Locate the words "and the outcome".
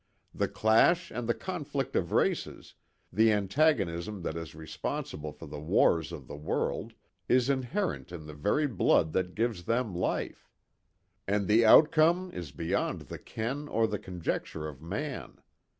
11.27-12.31